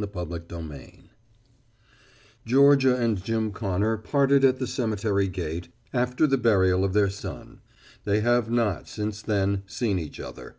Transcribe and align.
XXX 0.00 0.12
FRANKLAND 0.14 0.48
& 0.48 0.48
CONNOR 0.48 0.92
Georgia 2.46 2.96
and 2.96 3.22
Jim 3.22 3.52
Connor 3.52 3.98
parted 3.98 4.46
at 4.46 4.58
the 4.58 4.66
cemetery 4.66 5.28
gate 5.28 5.68
after 5.92 6.26
the 6.26 6.38
burial 6.38 6.86
of 6.86 6.94
their 6.94 7.10
son. 7.10 7.60
They 8.06 8.20
have 8.22 8.50
not, 8.50 8.88
since 8.88 9.20
then, 9.20 9.62
seen 9.66 9.98
each 9.98 10.18
other. 10.18 10.56